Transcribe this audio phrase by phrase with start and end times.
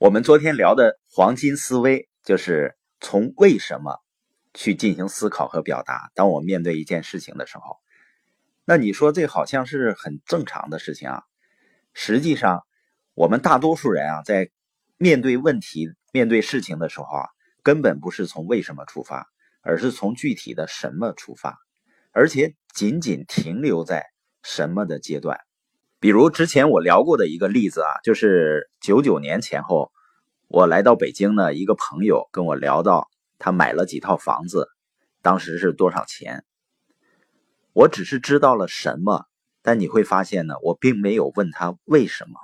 [0.00, 3.98] 我们昨天聊的黄金思维，就是从为什么
[4.54, 6.12] 去进行思考和表达。
[6.14, 7.78] 当我面对一件事情的时候，
[8.64, 11.22] 那你说这好像是很正常的事情啊。
[11.94, 12.64] 实际上，
[13.14, 14.50] 我们大多数人啊，在
[14.98, 17.26] 面对问题、面对事情的时候啊，
[17.64, 19.26] 根本不是从为什么出发，
[19.62, 21.58] 而是从具体的什么出发，
[22.12, 24.06] 而且仅仅停留在
[24.44, 25.40] 什么的阶段。
[26.00, 29.90] 比如之前我聊过的一个例子啊，就是九九年前后，
[30.46, 33.08] 我来到北京呢，一个朋友跟我聊到
[33.40, 34.68] 他买了几套房子，
[35.22, 36.44] 当时是多少钱。
[37.72, 39.24] 我只是知道了什么，
[39.60, 42.34] 但你会发现呢，我并没有问他为什么。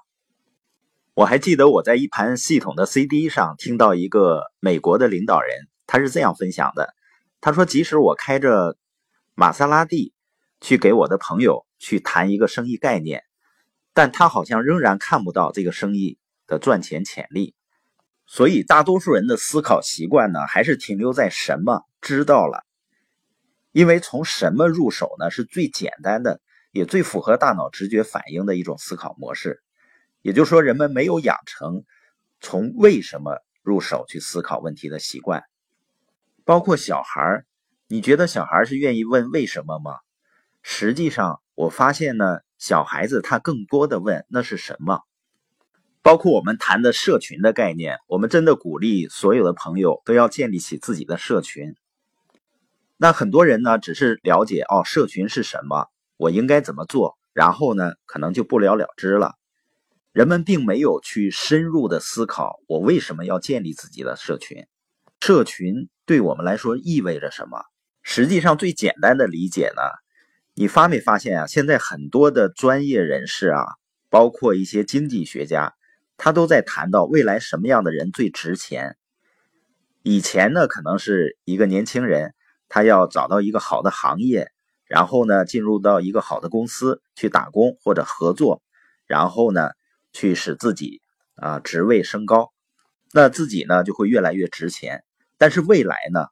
[1.15, 6.93] 我还记得我在一盘系统的 CD 上听到一个美国的领导人，他是这样分享的：
[7.41, 8.77] 他说，即使我开着
[9.37, 10.13] 玛莎拉蒂
[10.61, 13.23] 去给我的朋友去谈一个生意概念。
[13.95, 17.55] 但他好像仍然看不到这个生意的赚钱潜力，
[18.27, 22.65] 所以大多数人的思考习惯呢，还是停留在什么知道了，
[23.73, 26.41] 因为从什么入手呢，是最简单的，
[26.73, 29.63] 也最符合大脑直觉反应的一种思考模式。
[30.23, 31.85] 也就是说，人们没有养成
[32.41, 35.45] 从为什么入手去思考问题的习惯。
[36.45, 37.45] 包括小孩
[37.89, 39.99] 你觉得小孩是愿意问为什么吗？
[40.63, 42.41] 实际上，我发现呢。
[42.57, 45.03] 小孩子他更多的问那是什么？
[46.01, 51.75] 包括我们谈的社群的概念，我们真的鼓励所有的朋友都要建立起自己的社群。
[52.97, 59.35] 那很多人呢，只是了解哦，社群是什么，我应该怎么做，然后呢，可能就不了了之了。
[60.13, 64.67] 人们并没有去深入的思考，我为什么要建立自己的社群？
[65.21, 67.63] 社群对我们来说意味着什么？
[68.03, 69.83] 实际上，最简单的理解呢？
[70.57, 71.47] 你发没发现啊？
[71.49, 73.65] 现在很多的专业人士啊，
[74.09, 75.75] 包括一些经济学家，
[76.17, 78.97] 他都在谈到未来什么样的人最值钱。
[80.05, 82.35] 以前呢，可能是一个年轻人，
[82.69, 84.53] 他要找到一个好的行业，
[84.87, 88.63] 然后呢，进入到一个好的公司去打工或者合作，
[89.07, 89.71] 然后呢，
[90.13, 91.03] 去使自己
[91.35, 92.53] 啊职位升高，
[93.13, 95.03] 那自己呢就会越来越值钱。
[95.37, 96.27] 但是未来呢？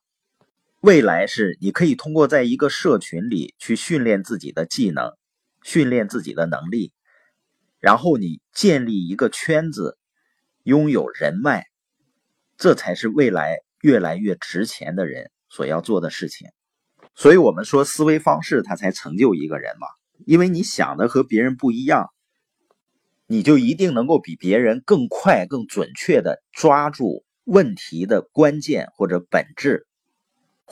[0.82, 5.12] 未来是你可以通过在一个社群里去训练自己的技能，
[5.62, 6.92] 训练自己的能力，
[7.78, 9.96] 然后你建立一个圈子，
[10.64, 11.66] 拥有人脉，
[12.56, 16.48] 这才是未来越来越值钱的人所要做的事情。
[17.14, 19.86] 所以，我们说思维方式它才成就一个人嘛，
[20.26, 22.10] 因为你想的和别人不一样，
[23.28, 29.86] 你就一定能够比别人更快、更准确的抓住问题的关键或者本质。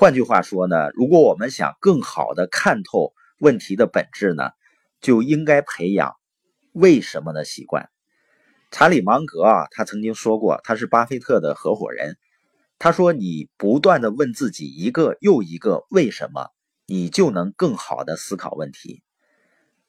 [0.00, 4.52] 换句话说呢，如果我们想更好的看透问题的本质呢，
[5.02, 6.16] 就应该培养
[6.72, 7.90] 为什么的习惯。
[8.70, 12.16] 查理芒格啊，他曾经说过，他是巴菲特的合伙人。
[12.78, 16.48] 他说：“你不断的问自己一个又一个为什么，
[16.86, 19.02] 你就能更好的思考问题。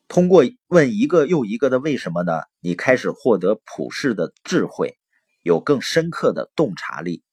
[0.10, 4.98] 通过问一个又一个的为什么呢，你开始获得普世的智慧，
[5.42, 7.24] 有更深刻的洞察力。”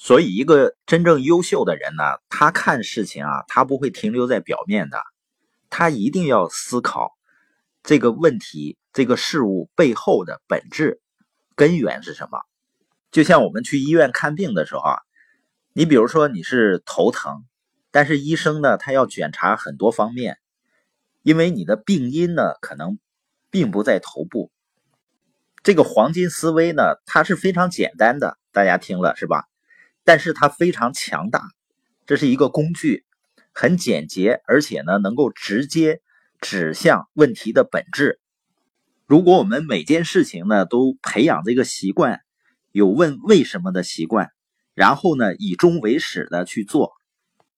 [0.00, 5.02] 所以，一个真正优秀的人呢，他看事情啊，他不会停留在表面的，
[5.70, 7.18] 他一定要思考
[7.82, 11.00] 这个问题、这个事物背后的本质、
[11.56, 12.38] 根源是什么。
[13.10, 14.98] 就像我们去医院看病的时候啊，
[15.72, 17.44] 你比如说你是头疼，
[17.90, 20.38] 但是医生呢，他要检查很多方面，
[21.22, 23.00] 因为你的病因呢，可能
[23.50, 24.52] 并不在头部。
[25.64, 29.48] 这个黄金思维呢，它是非常简单的，大家听了是吧？
[30.08, 31.42] 但是它非常强大，
[32.06, 33.04] 这是一个工具，
[33.52, 36.00] 很简洁，而且呢能够直接
[36.40, 38.18] 指向问题的本质。
[39.04, 42.22] 如果我们每件事情呢都培养这个习惯，
[42.72, 44.30] 有问为什么的习惯，
[44.72, 46.92] 然后呢以终为始的去做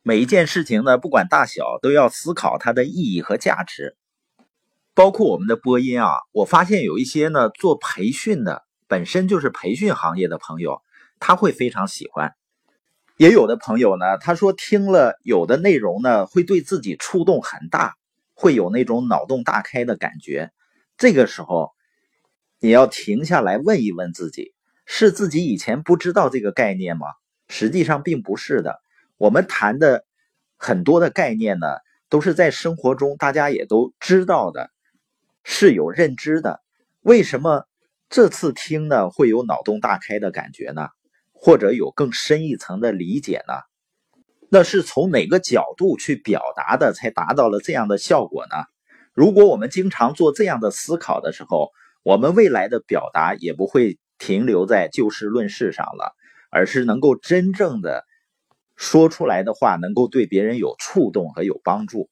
[0.03, 3.97] 每一件事情呢，不管大小，都要思考它的意义和价值。
[4.93, 10.83] 包括我们的播音啊，我发现有一些呢做培训的，本身就是培训行业的朋友，
[11.21, 12.35] 他会非常喜欢。
[13.21, 17.97] 也有的朋友呢，他说听了有的内容呢，会对自己触动很大，
[18.33, 20.51] 会有那种脑洞大开的感觉。
[20.97, 21.73] 这个时候，
[22.61, 24.55] 你要停下来问一问自己：
[24.87, 27.09] 是自己以前不知道这个概念吗？
[27.49, 28.81] 实际上并不是的。
[29.19, 30.07] 我们谈的
[30.57, 31.67] 很多的概念呢，
[32.09, 34.71] 都是在生活中大家也都知道的，
[35.45, 36.63] 是有认知的。
[37.03, 37.67] 为什么
[38.09, 40.89] 这次听呢会有脑洞大开的感觉呢？
[41.41, 43.55] 或者有更深一层的理解呢？
[44.51, 48.57] 那是从哪个角度去表达的，才达到了这样的效果呢？
[49.15, 51.71] 如果我们经常做这样的思考的时候，
[52.03, 54.45] 我们未来的表达也不会停。
[54.45, 56.15] 留在就事论事上了，
[56.51, 58.05] 而是能够真正的
[58.77, 62.11] 说出来的话，能够对别人有触动和有帮助。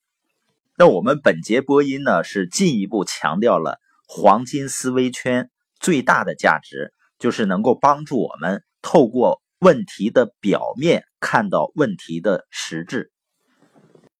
[0.76, 13.12] 那我们本节播音呢，是进一步强调了黄金思维圈最大的价值，就是能够帮助我们透过问题的表面看到问题的实质。